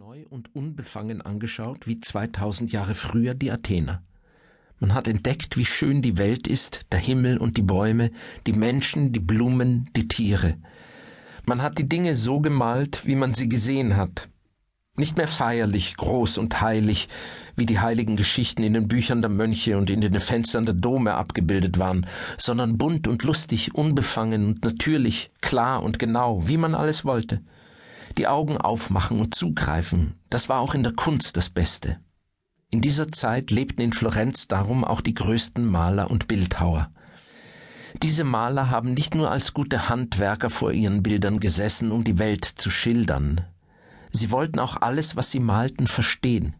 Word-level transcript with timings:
neu 0.00 0.24
und 0.30 0.54
unbefangen 0.54 1.20
angeschaut 1.20 1.86
wie 1.86 2.00
2000 2.00 2.72
Jahre 2.72 2.94
früher 2.94 3.34
die 3.34 3.50
Athener. 3.50 4.02
Man 4.78 4.94
hat 4.94 5.06
entdeckt, 5.06 5.58
wie 5.58 5.66
schön 5.66 6.00
die 6.00 6.16
Welt 6.16 6.48
ist, 6.48 6.86
der 6.90 6.98
Himmel 6.98 7.36
und 7.36 7.58
die 7.58 7.62
Bäume, 7.62 8.10
die 8.46 8.54
Menschen, 8.54 9.12
die 9.12 9.20
Blumen, 9.20 9.90
die 9.94 10.08
Tiere. 10.08 10.56
Man 11.44 11.60
hat 11.60 11.76
die 11.76 11.86
Dinge 11.86 12.16
so 12.16 12.40
gemalt, 12.40 13.04
wie 13.04 13.14
man 13.14 13.34
sie 13.34 13.50
gesehen 13.50 13.98
hat. 13.98 14.30
Nicht 14.96 15.18
mehr 15.18 15.28
feierlich, 15.28 15.98
groß 15.98 16.38
und 16.38 16.62
heilig, 16.62 17.10
wie 17.54 17.66
die 17.66 17.80
heiligen 17.80 18.16
Geschichten 18.16 18.62
in 18.62 18.72
den 18.72 18.88
Büchern 18.88 19.20
der 19.20 19.28
Mönche 19.28 19.76
und 19.76 19.90
in 19.90 20.00
den 20.00 20.18
Fenstern 20.18 20.64
der 20.64 20.76
Dome 20.76 21.12
abgebildet 21.12 21.78
waren, 21.78 22.06
sondern 22.38 22.78
bunt 22.78 23.06
und 23.06 23.22
lustig, 23.24 23.74
unbefangen 23.74 24.46
und 24.46 24.64
natürlich, 24.64 25.30
klar 25.42 25.82
und 25.82 25.98
genau, 25.98 26.48
wie 26.48 26.56
man 26.56 26.74
alles 26.74 27.04
wollte 27.04 27.42
die 28.18 28.26
Augen 28.26 28.56
aufmachen 28.56 29.20
und 29.20 29.34
zugreifen, 29.34 30.20
das 30.30 30.48
war 30.48 30.60
auch 30.60 30.74
in 30.74 30.82
der 30.82 30.92
Kunst 30.92 31.36
das 31.36 31.50
Beste. 31.50 31.98
In 32.70 32.80
dieser 32.80 33.10
Zeit 33.10 33.50
lebten 33.50 33.80
in 33.80 33.92
Florenz 33.92 34.46
darum 34.46 34.84
auch 34.84 35.00
die 35.00 35.14
größten 35.14 35.66
Maler 35.66 36.10
und 36.10 36.28
Bildhauer. 36.28 36.90
Diese 38.02 38.22
Maler 38.22 38.70
haben 38.70 38.94
nicht 38.94 39.14
nur 39.14 39.30
als 39.30 39.52
gute 39.52 39.88
Handwerker 39.88 40.50
vor 40.50 40.72
ihren 40.72 41.02
Bildern 41.02 41.40
gesessen, 41.40 41.90
um 41.90 42.04
die 42.04 42.18
Welt 42.18 42.44
zu 42.44 42.70
schildern. 42.70 43.40
Sie 44.12 44.30
wollten 44.30 44.60
auch 44.60 44.76
alles, 44.80 45.16
was 45.16 45.30
sie 45.30 45.40
malten, 45.40 45.88
verstehen. 45.88 46.54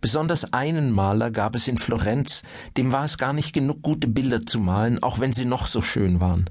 Besonders 0.00 0.52
einen 0.52 0.90
Maler 0.90 1.30
gab 1.30 1.54
es 1.54 1.68
in 1.68 1.78
Florenz, 1.78 2.42
dem 2.76 2.90
war 2.90 3.04
es 3.04 3.18
gar 3.18 3.32
nicht 3.32 3.52
genug, 3.52 3.82
gute 3.82 4.08
Bilder 4.08 4.44
zu 4.44 4.58
malen, 4.58 5.00
auch 5.00 5.20
wenn 5.20 5.32
sie 5.32 5.44
noch 5.44 5.68
so 5.68 5.80
schön 5.80 6.20
waren. 6.20 6.50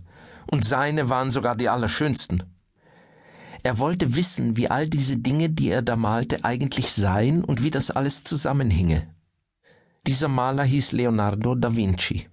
Und 0.49 0.63
seine 0.63 1.09
waren 1.09 1.31
sogar 1.31 1.57
die 1.57 1.67
allerschönsten. 1.67 2.43
Er 3.63 3.77
wollte 3.77 4.15
wissen, 4.15 4.57
wie 4.57 4.69
all 4.69 4.89
diese 4.89 5.17
Dinge, 5.17 5.49
die 5.49 5.69
er 5.69 5.81
da 5.81 5.95
malte, 5.95 6.43
eigentlich 6.43 6.91
seien 6.91 7.43
und 7.43 7.61
wie 7.61 7.71
das 7.71 7.91
alles 7.91 8.23
zusammenhinge. 8.23 9.07
Dieser 10.07 10.27
Maler 10.27 10.63
hieß 10.63 10.93
Leonardo 10.93 11.53
da 11.53 11.75
Vinci. 11.75 12.27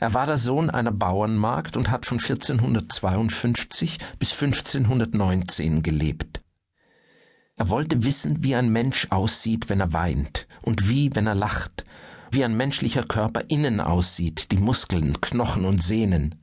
Er 0.00 0.14
war 0.14 0.26
der 0.26 0.38
Sohn 0.38 0.70
einer 0.70 0.90
Bauernmagd 0.90 1.76
und 1.76 1.90
hat 1.90 2.06
von 2.06 2.18
1452 2.18 3.98
bis 4.18 4.32
1519 4.32 5.82
gelebt. 5.82 6.40
Er 7.56 7.68
wollte 7.68 8.02
wissen, 8.02 8.42
wie 8.42 8.56
ein 8.56 8.70
Mensch 8.70 9.06
aussieht, 9.10 9.68
wenn 9.68 9.78
er 9.78 9.92
weint, 9.92 10.48
und 10.62 10.88
wie, 10.88 11.14
wenn 11.14 11.28
er 11.28 11.36
lacht, 11.36 11.84
wie 12.32 12.44
ein 12.44 12.56
menschlicher 12.56 13.04
Körper 13.04 13.42
innen 13.46 13.80
aussieht, 13.80 14.50
die 14.50 14.56
Muskeln, 14.56 15.20
Knochen 15.20 15.64
und 15.64 15.80
Sehnen, 15.80 16.34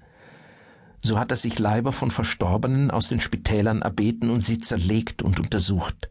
so 1.01 1.19
hat 1.19 1.31
er 1.31 1.37
sich 1.37 1.57
Leiber 1.59 1.91
von 1.91 2.11
Verstorbenen 2.11 2.91
aus 2.91 3.09
den 3.09 3.19
Spitälern 3.19 3.81
erbeten 3.81 4.29
und 4.29 4.45
sie 4.45 4.59
zerlegt 4.59 5.21
und 5.21 5.39
untersucht. 5.39 6.09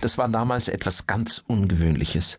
Das 0.00 0.18
war 0.18 0.28
damals 0.28 0.68
etwas 0.68 1.06
ganz 1.06 1.42
Ungewöhnliches. 1.46 2.38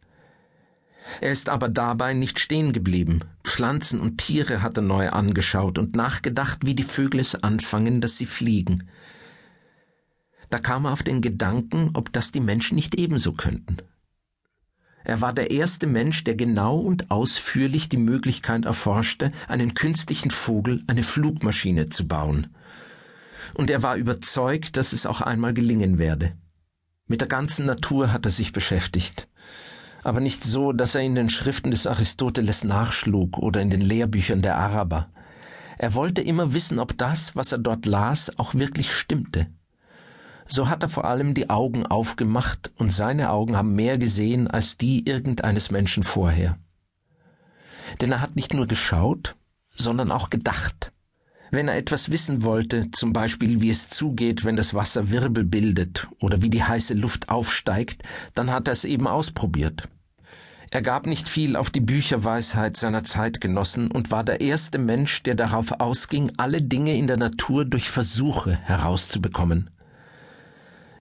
Er 1.22 1.32
ist 1.32 1.50
aber 1.50 1.70
dabei 1.70 2.14
nicht 2.14 2.40
stehen 2.40 2.74
geblieben. 2.74 3.22
Pflanzen 3.44 4.00
und 4.00 4.18
Tiere 4.18 4.62
hat 4.62 4.78
er 4.78 4.84
neu 4.84 5.10
angeschaut 5.10 5.78
und 5.78 5.96
nachgedacht, 5.96 6.66
wie 6.66 6.76
die 6.76 6.84
Vögel 6.84 7.20
es 7.20 7.36
anfangen, 7.44 8.02
dass 8.02 8.18
sie 8.18 8.26
fliegen. 8.26 8.90
Da 10.50 10.60
kam 10.60 10.86
er 10.86 10.94
auf 10.94 11.04
den 11.04 11.22
Gedanken, 11.22 11.92
ob 11.94 12.12
das 12.12 12.32
die 12.32 12.40
Menschen 12.40 12.76
nicht 12.76 12.96
ebenso 12.96 13.34
könnten. 13.34 13.78
Er 15.06 15.22
war 15.22 15.34
der 15.34 15.52
erste 15.52 15.86
Mensch, 15.86 16.24
der 16.24 16.34
genau 16.34 16.78
und 16.78 17.12
ausführlich 17.12 17.90
die 17.90 17.98
Möglichkeit 17.98 18.66
erforschte, 18.66 19.32
einen 19.48 19.76
künstlichen 19.76 20.32
Vogel, 20.32 20.84
eine 20.88 21.04
Flugmaschine 21.04 21.90
zu 21.90 22.08
bauen. 22.08 22.48
Und 23.54 23.70
er 23.70 23.84
war 23.84 23.98
überzeugt, 23.98 24.78
dass 24.78 24.94
es 24.94 25.06
auch 25.06 25.22
einmal 25.22 25.54
gelingen 25.54 26.00
werde. 26.00 26.34
Mit 27.08 27.22
der 27.22 27.28
ganzen 27.28 27.68
Natur 27.68 28.12
hat 28.12 28.26
er 28.26 28.32
sich 28.32 28.52
beschäftigt. 28.52 29.28
Aber 30.04 30.20
nicht 30.20 30.44
so, 30.44 30.74
dass 30.74 30.96
er 30.96 31.02
in 31.02 31.14
den 31.14 31.30
Schriften 31.30 31.70
des 31.70 31.86
Aristoteles 31.86 32.64
nachschlug 32.64 33.38
oder 33.38 33.62
in 33.62 33.70
den 33.70 33.82
Lehrbüchern 33.82 34.42
der 34.42 34.58
Araber. 34.58 35.10
Er 35.78 35.94
wollte 35.94 36.22
immer 36.22 36.54
wissen, 36.54 36.80
ob 36.80 36.98
das, 36.98 37.36
was 37.36 37.52
er 37.52 37.60
dort 37.60 37.86
las, 37.86 38.40
auch 38.40 38.56
wirklich 38.56 38.92
stimmte 38.92 39.48
so 40.48 40.70
hat 40.70 40.84
er 40.84 40.90
vor 40.90 41.06
allem 41.06 41.34
die 41.34 41.50
Augen 41.50 41.86
aufgemacht 41.86 42.72
und 42.78 42.92
seine 42.92 43.32
Augen 43.32 43.58
haben 43.58 43.76
mehr 43.76 43.98
gesehen 43.98 44.48
als 44.48 44.78
die 44.78 45.08
irgendeines 45.08 45.72
Menschen 45.72 46.04
vorher. 46.04 46.58
Denn 48.02 48.12
er 48.12 48.22
hat 48.22 48.36
nicht 48.36 48.54
nur 48.54 48.68
geschaut, 48.68 49.36
sondern 49.68 50.12
auch 50.12 50.30
gedacht. 50.30 50.92
Wenn 51.52 51.68
er 51.68 51.78
etwas 51.78 52.10
wissen 52.10 52.44
wollte, 52.44 52.90
zum 52.92 53.14
Beispiel 53.14 53.62
wie 53.62 53.70
es 53.70 53.90
zugeht, 53.90 54.44
wenn 54.44 54.56
das 54.56 54.74
Wasser 54.74 55.12
Wirbel 55.12 55.44
bildet 55.44 56.08
oder 56.20 56.42
wie 56.42 56.50
die 56.50 56.64
heiße 56.64 56.94
Luft 56.96 57.30
aufsteigt, 57.30 58.04
dann 58.34 58.52
hat 58.52 58.68
er 58.68 58.74
es 58.74 58.84
eben 58.84 59.08
ausprobiert. 59.08 59.88
Er 60.72 60.82
gab 60.82 61.06
nicht 61.06 61.30
viel 61.30 61.56
auf 61.56 61.70
die 61.70 61.80
Bücherweisheit 61.80 62.76
seiner 62.76 63.04
Zeitgenossen 63.04 63.92
und 63.92 64.12
war 64.12 64.24
der 64.24 64.42
erste 64.42 64.80
Mensch, 64.80 65.24
der 65.24 65.36
darauf 65.36 65.80
ausging, 65.80 66.34
alle 66.38 66.62
Dinge 66.62 66.98
in 66.98 67.08
der 67.08 67.18
Natur 67.18 67.64
durch 67.64 67.90
Versuche 67.90 68.58
herauszubekommen. 68.64 69.70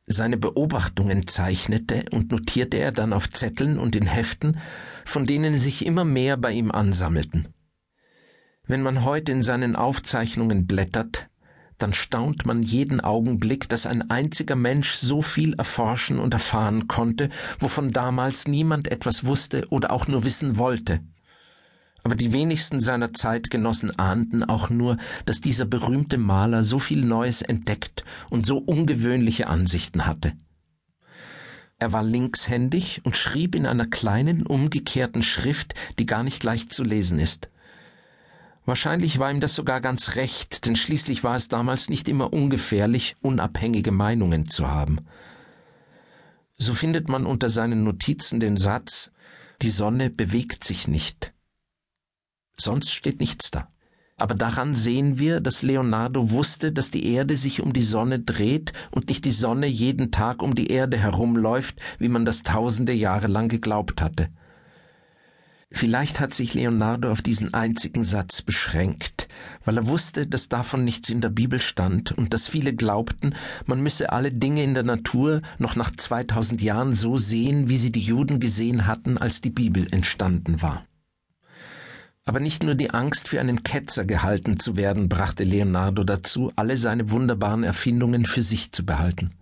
Seine 0.06 0.36
Beobachtungen 0.36 1.26
zeichnete 1.26 2.04
und 2.10 2.30
notierte 2.30 2.76
er 2.76 2.92
dann 2.92 3.12
auf 3.12 3.30
Zetteln 3.30 3.78
und 3.78 3.96
in 3.96 4.06
Heften, 4.06 4.58
von 5.04 5.24
denen 5.24 5.54
sich 5.54 5.86
immer 5.86 6.04
mehr 6.04 6.36
bei 6.36 6.52
ihm 6.52 6.70
ansammelten. 6.70 7.48
Wenn 8.66 8.82
man 8.82 9.04
heute 9.04 9.32
in 9.32 9.42
seinen 9.42 9.76
Aufzeichnungen 9.76 10.66
blättert, 10.66 11.28
dann 11.78 11.92
staunt 11.92 12.46
man 12.46 12.62
jeden 12.62 13.00
Augenblick, 13.00 13.68
dass 13.68 13.86
ein 13.86 14.10
einziger 14.10 14.56
Mensch 14.56 14.94
so 14.94 15.22
viel 15.22 15.54
erforschen 15.54 16.18
und 16.18 16.34
erfahren 16.34 16.86
konnte, 16.86 17.30
wovon 17.58 17.90
damals 17.90 18.46
niemand 18.46 18.88
etwas 18.88 19.24
wusste 19.24 19.66
oder 19.70 19.90
auch 19.90 20.06
nur 20.06 20.24
wissen 20.24 20.58
wollte 20.58 21.00
aber 22.04 22.14
die 22.14 22.34
wenigsten 22.34 22.80
seiner 22.80 23.14
Zeitgenossen 23.14 23.98
ahnten 23.98 24.44
auch 24.44 24.68
nur, 24.68 24.98
dass 25.24 25.40
dieser 25.40 25.64
berühmte 25.64 26.18
Maler 26.18 26.62
so 26.62 26.78
viel 26.78 27.02
Neues 27.02 27.40
entdeckt 27.40 28.04
und 28.28 28.44
so 28.44 28.58
ungewöhnliche 28.58 29.46
Ansichten 29.46 30.06
hatte. 30.06 30.34
Er 31.78 31.92
war 31.92 32.02
linkshändig 32.02 33.00
und 33.04 33.16
schrieb 33.16 33.54
in 33.54 33.66
einer 33.66 33.86
kleinen, 33.86 34.46
umgekehrten 34.46 35.22
Schrift, 35.22 35.74
die 35.98 36.06
gar 36.06 36.22
nicht 36.22 36.44
leicht 36.44 36.72
zu 36.72 36.84
lesen 36.84 37.18
ist. 37.18 37.50
Wahrscheinlich 38.66 39.18
war 39.18 39.30
ihm 39.30 39.40
das 39.40 39.54
sogar 39.54 39.80
ganz 39.80 40.16
recht, 40.16 40.66
denn 40.66 40.76
schließlich 40.76 41.24
war 41.24 41.36
es 41.36 41.48
damals 41.48 41.88
nicht 41.88 42.08
immer 42.08 42.32
ungefährlich, 42.32 43.16
unabhängige 43.22 43.92
Meinungen 43.92 44.48
zu 44.48 44.68
haben. 44.68 45.00
So 46.52 46.72
findet 46.72 47.08
man 47.08 47.26
unter 47.26 47.48
seinen 47.48 47.82
Notizen 47.82 48.40
den 48.40 48.56
Satz 48.56 49.10
Die 49.60 49.70
Sonne 49.70 50.08
bewegt 50.08 50.64
sich 50.64 50.86
nicht. 50.86 51.33
Sonst 52.56 52.92
steht 52.92 53.20
nichts 53.20 53.50
da. 53.50 53.68
Aber 54.16 54.34
daran 54.34 54.76
sehen 54.76 55.18
wir, 55.18 55.40
dass 55.40 55.62
Leonardo 55.62 56.30
wusste, 56.30 56.70
dass 56.70 56.92
die 56.92 57.12
Erde 57.12 57.36
sich 57.36 57.60
um 57.60 57.72
die 57.72 57.82
Sonne 57.82 58.20
dreht 58.20 58.72
und 58.92 59.08
nicht 59.08 59.24
die 59.24 59.32
Sonne 59.32 59.66
jeden 59.66 60.12
Tag 60.12 60.40
um 60.40 60.54
die 60.54 60.68
Erde 60.68 60.96
herumläuft, 60.96 61.80
wie 61.98 62.08
man 62.08 62.24
das 62.24 62.44
tausende 62.44 62.92
Jahre 62.92 63.26
lang 63.26 63.48
geglaubt 63.48 64.00
hatte. 64.00 64.28
Vielleicht 65.76 66.20
hat 66.20 66.32
sich 66.32 66.54
Leonardo 66.54 67.10
auf 67.10 67.20
diesen 67.20 67.52
einzigen 67.52 68.04
Satz 68.04 68.42
beschränkt, 68.42 69.26
weil 69.64 69.78
er 69.78 69.88
wusste, 69.88 70.28
dass 70.28 70.48
davon 70.48 70.84
nichts 70.84 71.08
in 71.08 71.20
der 71.20 71.30
Bibel 71.30 71.58
stand 71.58 72.12
und 72.12 72.32
dass 72.32 72.46
viele 72.46 72.72
glaubten, 72.72 73.34
man 73.66 73.82
müsse 73.82 74.12
alle 74.12 74.30
Dinge 74.30 74.62
in 74.62 74.74
der 74.74 74.84
Natur 74.84 75.42
noch 75.58 75.74
nach 75.74 75.90
2000 75.90 76.62
Jahren 76.62 76.94
so 76.94 77.18
sehen, 77.18 77.68
wie 77.68 77.76
sie 77.76 77.90
die 77.90 78.02
Juden 78.02 78.38
gesehen 78.38 78.86
hatten, 78.86 79.18
als 79.18 79.40
die 79.40 79.50
Bibel 79.50 79.92
entstanden 79.92 80.62
war. 80.62 80.86
Aber 82.26 82.40
nicht 82.40 82.62
nur 82.62 82.74
die 82.74 82.90
Angst, 82.90 83.28
für 83.28 83.40
einen 83.40 83.62
Ketzer 83.62 84.06
gehalten 84.06 84.58
zu 84.58 84.76
werden, 84.76 85.08
brachte 85.08 85.44
Leonardo 85.44 86.04
dazu, 86.04 86.52
alle 86.56 86.78
seine 86.78 87.10
wunderbaren 87.10 87.64
Erfindungen 87.64 88.24
für 88.24 88.42
sich 88.42 88.72
zu 88.72 88.86
behalten. 88.86 89.32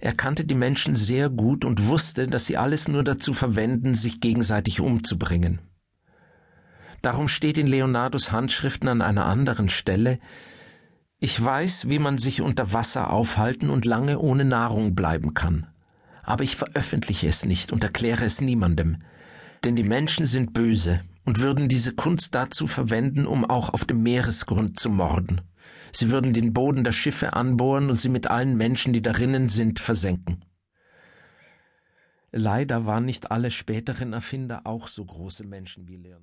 Er 0.00 0.12
kannte 0.12 0.44
die 0.44 0.54
Menschen 0.54 0.96
sehr 0.96 1.28
gut 1.28 1.64
und 1.64 1.86
wusste, 1.86 2.26
dass 2.26 2.46
sie 2.46 2.56
alles 2.56 2.88
nur 2.88 3.04
dazu 3.04 3.34
verwenden, 3.34 3.94
sich 3.94 4.20
gegenseitig 4.20 4.80
umzubringen. 4.80 5.60
Darum 7.02 7.28
steht 7.28 7.56
in 7.56 7.66
Leonardos 7.66 8.32
Handschriften 8.32 8.88
an 8.88 9.00
einer 9.00 9.26
anderen 9.26 9.68
Stelle 9.68 10.18
Ich 11.20 11.42
weiß, 11.42 11.88
wie 11.88 11.98
man 11.98 12.18
sich 12.18 12.40
unter 12.40 12.72
Wasser 12.72 13.12
aufhalten 13.12 13.70
und 13.70 13.84
lange 13.84 14.18
ohne 14.18 14.44
Nahrung 14.44 14.94
bleiben 14.94 15.34
kann. 15.34 15.66
Aber 16.22 16.42
ich 16.44 16.56
veröffentliche 16.56 17.28
es 17.28 17.44
nicht 17.44 17.72
und 17.72 17.84
erkläre 17.84 18.24
es 18.24 18.40
niemandem, 18.40 18.98
denn 19.64 19.76
die 19.76 19.84
Menschen 19.84 20.26
sind 20.26 20.52
böse 20.52 21.00
und 21.30 21.40
würden 21.40 21.68
diese 21.68 21.94
Kunst 21.94 22.34
dazu 22.34 22.66
verwenden, 22.66 23.24
um 23.24 23.44
auch 23.44 23.68
auf 23.68 23.84
dem 23.84 24.02
Meeresgrund 24.02 24.80
zu 24.80 24.90
morden. 24.90 25.42
Sie 25.92 26.10
würden 26.10 26.32
den 26.32 26.52
Boden 26.52 26.82
der 26.82 26.90
Schiffe 26.90 27.34
anbohren 27.34 27.88
und 27.88 27.94
sie 27.94 28.08
mit 28.08 28.26
allen 28.26 28.56
Menschen, 28.56 28.92
die 28.92 29.00
darinnen 29.00 29.48
sind, 29.48 29.78
versenken. 29.78 30.44
Leider 32.32 32.84
waren 32.84 33.04
nicht 33.04 33.30
alle 33.30 33.52
späteren 33.52 34.12
Erfinder 34.12 34.62
auch 34.64 34.88
so 34.88 35.04
große 35.04 35.46
Menschen 35.46 35.86
wie 35.86 35.98
Leon. 35.98 36.18